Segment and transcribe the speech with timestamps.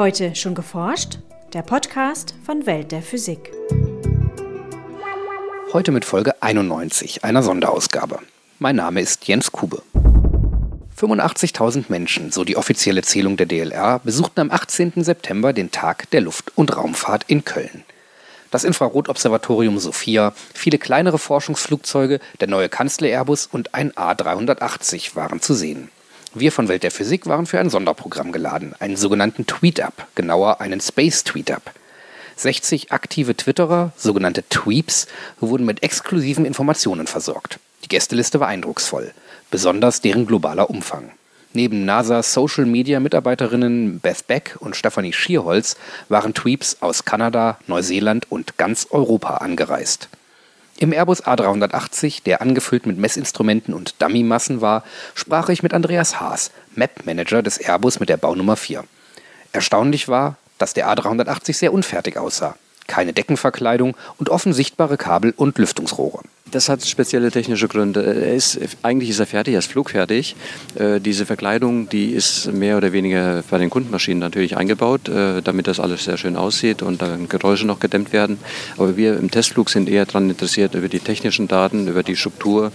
[0.00, 1.18] Heute schon geforscht?
[1.52, 3.52] Der Podcast von Welt der Physik.
[5.74, 8.18] Heute mit Folge 91, einer Sonderausgabe.
[8.58, 9.82] Mein Name ist Jens Kube.
[10.98, 15.04] 85.000 Menschen, so die offizielle Zählung der DLR, besuchten am 18.
[15.04, 17.84] September den Tag der Luft- und Raumfahrt in Köln.
[18.50, 25.90] Das Infrarotobservatorium Sophia, viele kleinere Forschungsflugzeuge, der neue Kanzler-Airbus und ein A380 waren zu sehen.
[26.32, 30.80] Wir von Welt der Physik waren für ein Sonderprogramm geladen, einen sogenannten Tweet-Up, genauer einen
[30.80, 31.72] Space Tweet-Up.
[32.36, 35.08] 60 aktive Twitterer, sogenannte Tweeps,
[35.40, 37.58] wurden mit exklusiven Informationen versorgt.
[37.82, 39.12] Die Gästeliste war eindrucksvoll,
[39.50, 41.10] besonders deren globaler Umfang.
[41.52, 45.76] Neben NASA Social Media Mitarbeiterinnen Beth Beck und Stephanie Schierholz
[46.08, 50.08] waren Tweeps aus Kanada, Neuseeland und ganz Europa angereist.
[50.80, 54.82] Im Airbus A380, der angefüllt mit Messinstrumenten und Dummymassen war,
[55.14, 58.84] sprach ich mit Andreas Haas, Map-Manager des Airbus mit der Baunummer 4.
[59.52, 62.56] Erstaunlich war, dass der A380 sehr unfertig aussah.
[62.90, 66.22] Keine Deckenverkleidung und offen sichtbare Kabel und Lüftungsrohre.
[66.50, 68.00] Das hat spezielle technische Gründe.
[68.00, 70.34] Ist, eigentlich ist er fertig, er ist flugfertig.
[70.74, 75.68] Äh, diese Verkleidung, die ist mehr oder weniger bei den Kundenmaschinen natürlich eingebaut, äh, damit
[75.68, 78.40] das alles sehr schön aussieht und dann Geräusche noch gedämmt werden.
[78.76, 82.72] Aber wir im Testflug sind eher daran interessiert über die technischen Daten, über die Struktur.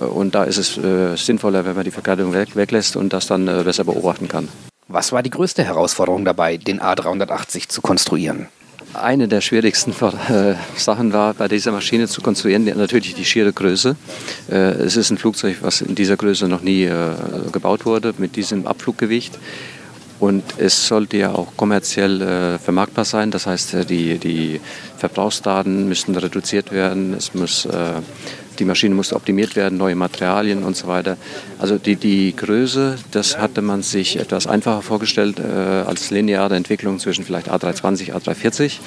[0.00, 3.26] Äh, und da ist es äh, sinnvoller, wenn man die Verkleidung weg, weglässt und das
[3.26, 4.48] dann äh, besser beobachten kann.
[4.86, 8.46] Was war die größte Herausforderung dabei, den A380 zu konstruieren?
[8.94, 13.96] Eine der schwierigsten äh, Sachen war, bei dieser Maschine zu konstruieren, natürlich die schiere Größe.
[14.50, 16.94] Äh, es ist ein Flugzeug, was in dieser Größe noch nie äh,
[17.52, 19.38] gebaut wurde, mit diesem Abfluggewicht.
[20.18, 23.30] Und es sollte ja auch kommerziell vermarktbar sein.
[23.30, 24.62] Das heißt, die, die
[24.96, 27.12] Verbrauchsdaten müssten reduziert werden.
[27.12, 27.68] Es muss,
[28.56, 31.16] die Maschine musste optimiert werden, neue Materialien und so weiter.
[31.58, 36.98] Also die, die Größe, das hatte man sich etwas einfacher vorgestellt äh, als lineare Entwicklung
[36.98, 38.78] zwischen vielleicht A320, A340.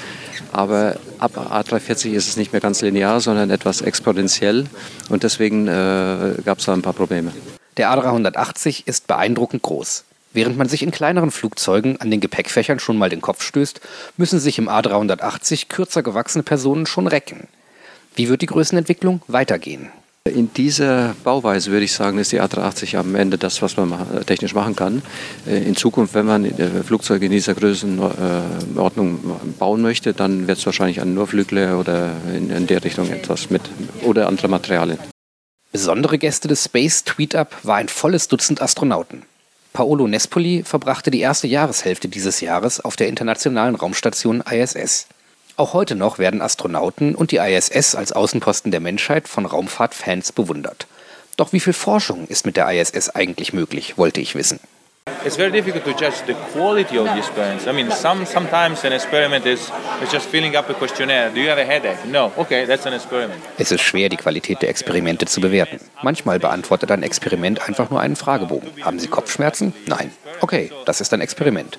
[0.52, 4.66] Aber ab A340 ist es nicht mehr ganz linear, sondern etwas exponentiell.
[5.10, 7.32] Und deswegen äh, gab es da ein paar Probleme.
[7.78, 10.04] Der A380 ist beeindruckend groß.
[10.32, 13.82] Während man sich in kleineren Flugzeugen an den Gepäckfächern schon mal den Kopf stößt,
[14.18, 17.48] müssen sich im A380 kürzer gewachsene Personen schon recken.
[18.16, 19.90] Wie wird die Größenentwicklung weitergehen?
[20.26, 24.54] In dieser Bauweise würde ich sagen, ist die A380 am Ende das, was man technisch
[24.54, 25.02] machen kann.
[25.48, 29.20] Äh, in Zukunft, wenn man äh, Flugzeuge in dieser Größenordnung
[29.58, 33.62] bauen möchte, dann wird es wahrscheinlich ein Nurflügler oder in der Richtung etwas mit
[34.04, 35.00] oder andere Materialien.
[35.72, 39.24] Besondere Gäste des Space Tweet-Up war ein volles Dutzend Astronauten.
[39.72, 45.08] Paolo Nespoli verbrachte die erste Jahreshälfte dieses Jahres auf der internationalen Raumstation ISS.
[45.60, 50.88] Auch heute noch werden Astronauten und die ISS als Außenposten der Menschheit von Raumfahrtfans bewundert.
[51.36, 54.62] Doch wie viel Forschung ist mit der ISS eigentlich möglich, wollte ich wissen.
[55.26, 57.68] it's very difficult to judge the quality of the experiments.
[57.68, 59.70] I mean, some sometimes an experiment is,
[60.02, 61.30] is just filling up a questionnaire.
[61.30, 62.06] Do you have a headache?
[62.06, 62.32] No.
[62.38, 63.42] Okay, that's an experiment.
[63.58, 65.80] Es ist schwer, die Qualität der Experimente zu bewerten.
[66.02, 68.70] Manchmal beantwortet ein Experiment einfach nur einen Fragebogen.
[68.82, 69.74] Haben Sie Kopfschmerzen?
[69.88, 70.12] Nein.
[70.40, 71.78] Okay, das ist ein Experiment.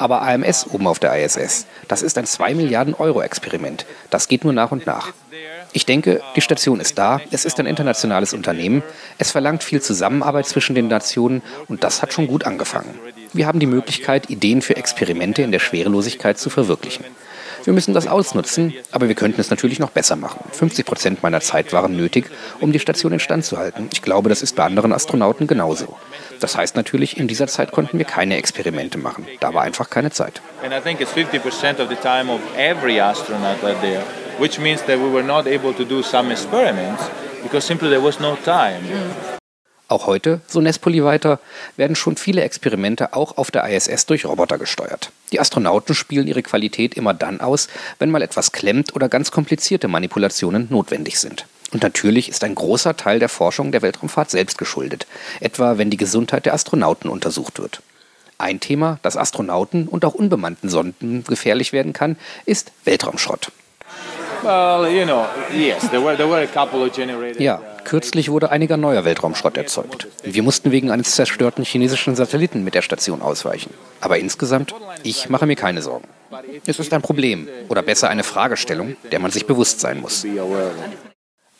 [0.00, 3.84] Aber AMS oben auf der ISS, das ist ein 2 Milliarden Euro Experiment.
[4.08, 5.12] Das geht nur nach und nach.
[5.74, 8.82] Ich denke, die Station ist da, es ist ein internationales Unternehmen,
[9.18, 12.98] es verlangt viel Zusammenarbeit zwischen den Nationen und das hat schon gut angefangen.
[13.34, 17.04] Wir haben die Möglichkeit, Ideen für Experimente in der Schwerelosigkeit zu verwirklichen.
[17.64, 20.40] Wir müssen das ausnutzen, aber wir könnten es natürlich noch besser machen.
[20.50, 23.90] 50 Prozent meiner Zeit waren nötig, um die Station in Stand zu halten.
[23.92, 25.98] Ich glaube, das ist bei anderen Astronauten genauso.
[26.40, 29.26] Das heißt natürlich, in dieser Zeit konnten wir keine Experimente machen.
[29.40, 30.40] Da war einfach keine Zeit.
[30.64, 34.02] And I think it's 50% of the time of every astronaut out there,
[34.38, 37.04] which means that we were not able to do some experiments
[37.42, 38.80] because simply there was no time.
[39.88, 41.40] Auch heute, so Nespoli weiter,
[41.76, 45.10] werden schon viele Experimente auch auf der ISS durch Roboter gesteuert.
[45.32, 47.66] Die Astronauten spielen ihre Qualität immer dann aus,
[47.98, 51.46] wenn mal etwas klemmt oder ganz komplizierte Manipulationen notwendig sind.
[51.72, 55.06] Und natürlich ist ein großer Teil der Forschung der Weltraumfahrt selbst geschuldet,
[55.40, 57.82] etwa wenn die Gesundheit der Astronauten untersucht wird.
[58.38, 62.16] Ein Thema, das Astronauten und auch unbemannten Sonden gefährlich werden kann,
[62.46, 63.52] ist Weltraumschrott.
[67.38, 70.08] Ja, kürzlich wurde einiger neuer Weltraumschrott erzeugt.
[70.22, 73.74] Wir mussten wegen eines zerstörten chinesischen Satelliten mit der Station ausweichen.
[74.00, 76.08] Aber insgesamt, ich mache mir keine Sorgen.
[76.64, 80.24] Es ist ein Problem oder besser eine Fragestellung, der man sich bewusst sein muss.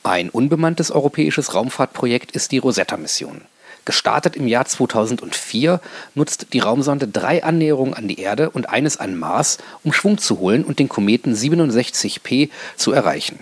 [0.03, 3.43] Ein unbemanntes europäisches Raumfahrtprojekt ist die Rosetta-Mission.
[3.85, 5.81] Gestartet im Jahr 2004
[6.15, 10.39] nutzt die Raumsonde drei Annäherungen an die Erde und eines an Mars, um Schwung zu
[10.39, 13.41] holen und den Kometen 67P zu erreichen.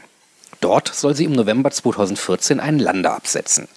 [0.61, 3.69] Dort soll sie im November 2014 einen Lander absetzen.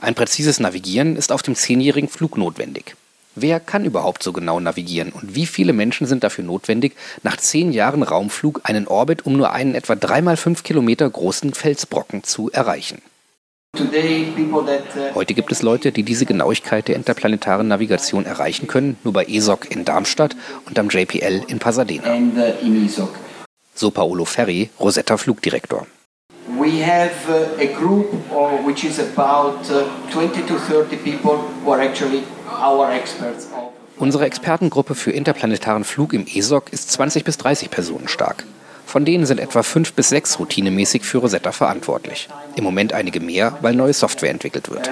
[0.00, 2.96] Ein präzises Navigieren ist auf dem zehnjährigen Flug notwendig.
[3.34, 7.72] Wer kann überhaupt so genau navigieren und wie viele Menschen sind dafür notwendig, nach zehn
[7.72, 13.00] Jahren Raumflug einen Orbit um nur einen etwa dreimal fünf Kilometer großen Felsbrocken zu erreichen?
[13.74, 13.84] Uh,
[15.14, 19.70] Heute gibt es Leute, die diese Genauigkeit der interplanetaren Navigation erreichen können, nur bei ESOC
[19.70, 20.36] in Darmstadt
[20.66, 22.14] und am JPL in Pasadena.
[22.14, 23.08] Uh,
[23.74, 25.86] so Paolo Ferri, Rosetta Flugdirektor.
[26.58, 28.12] We have uh, a group
[28.66, 29.64] which is about
[30.10, 32.24] 20 to 30 people who are actually.
[33.98, 38.44] Unsere Expertengruppe für interplanetaren Flug im ESOC ist 20 bis 30 Personen stark.
[38.86, 42.28] Von denen sind etwa fünf bis sechs routinemäßig für Rosetta verantwortlich.
[42.56, 44.90] Im Moment einige mehr, weil neue Software entwickelt wird.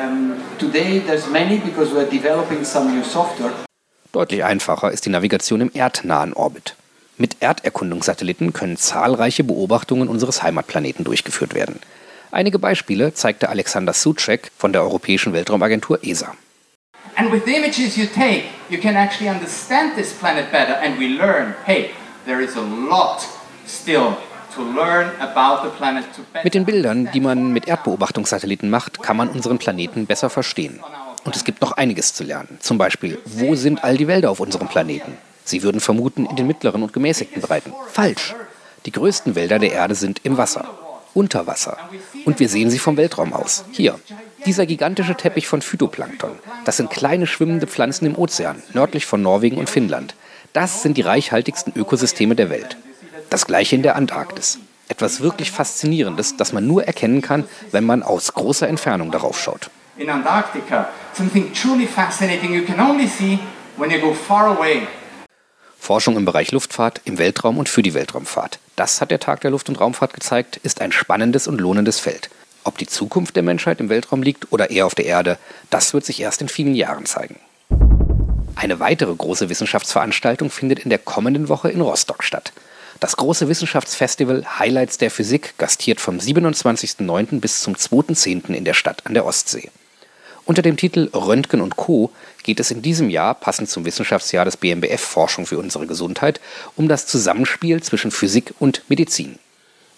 [4.13, 6.77] Deutlich einfacher ist die Navigation im erdnahen Orbit.
[7.19, 11.79] Mit Erderkundungssatelliten können zahlreiche Beobachtungen unseres Heimatplaneten durchgeführt werden.
[12.31, 16.35] Einige Beispiele zeigte Alexander Suchek von der Europäischen Weltraumagentur ESA.
[17.17, 21.09] And with the images you take, you can actually understand this planet better and we
[21.09, 21.91] learn, hey,
[22.25, 23.27] there is a lot
[26.45, 30.81] mit den Bildern, die man mit Erdbeobachtungssatelliten macht, kann man unseren Planeten besser verstehen.
[31.25, 32.59] Und es gibt noch einiges zu lernen.
[32.61, 35.17] Zum Beispiel, wo sind all die Wälder auf unserem Planeten?
[35.45, 37.73] Sie würden vermuten, in den mittleren und gemäßigten Breiten.
[37.89, 38.35] Falsch.
[38.87, 40.69] Die größten Wälder der Erde sind im Wasser,
[41.15, 41.77] unter Wasser.
[42.25, 43.65] Und wir sehen sie vom Weltraum aus.
[43.73, 44.01] Hier.
[44.47, 46.31] Dieser gigantische Teppich von Phytoplankton.
[46.65, 50.15] Das sind kleine schwimmende Pflanzen im Ozean, nördlich von Norwegen und Finnland.
[50.53, 52.77] Das sind die reichhaltigsten Ökosysteme der Welt.
[53.29, 54.59] Das gleiche in der Antarktis.
[54.89, 59.71] Etwas wirklich Faszinierendes, das man nur erkennen kann, wenn man aus großer Entfernung darauf schaut.
[59.97, 63.39] In Antarctica, something truly fascinating you can only see
[63.77, 64.87] when you go far away.
[65.79, 68.59] Forschung im Bereich Luftfahrt, im Weltraum und für die Weltraumfahrt.
[68.77, 72.31] Das hat der Tag der Luft- und Raumfahrt gezeigt, ist ein spannendes und lohnendes Feld.
[72.63, 75.39] Ob die Zukunft der Menschheit im Weltraum liegt oder eher auf der Erde,
[75.71, 77.37] das wird sich erst in vielen Jahren zeigen.
[78.55, 82.53] Eine weitere große Wissenschaftsveranstaltung findet in der kommenden Woche in Rostock statt.
[82.99, 87.41] Das große Wissenschaftsfestival Highlights der Physik gastiert vom 27.09.
[87.41, 88.53] bis zum 2.10.
[88.53, 89.71] in der Stadt an der Ostsee.
[90.45, 92.11] Unter dem Titel Röntgen und Co.
[92.43, 96.41] geht es in diesem Jahr, passend zum Wissenschaftsjahr des BMBF Forschung für unsere Gesundheit,
[96.77, 99.39] um das Zusammenspiel zwischen Physik und Medizin.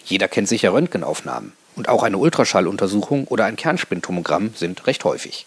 [0.05, 5.45] Jeder kennt sicher Röntgenaufnahmen und auch eine Ultraschalluntersuchung oder ein Kernspintomogramm sind recht häufig.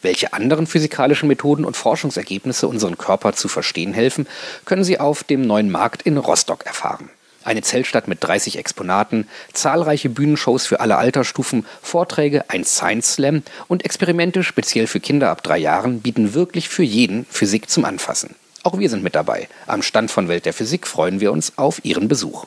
[0.00, 4.28] Welche anderen physikalischen Methoden und Forschungsergebnisse unseren Körper zu verstehen helfen,
[4.64, 7.10] können Sie auf dem neuen Markt in Rostock erfahren.
[7.44, 13.84] Eine Zeltstadt mit 30 Exponaten, zahlreiche Bühnenshows für alle Altersstufen, Vorträge, ein Science Slam und
[13.84, 18.34] Experimente speziell für Kinder ab drei Jahren bieten wirklich für jeden Physik zum Anfassen.
[18.64, 19.48] Auch wir sind mit dabei.
[19.66, 22.44] Am Stand von Welt der Physik freuen wir uns auf Ihren Besuch.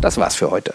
[0.00, 0.74] Das war's für heute.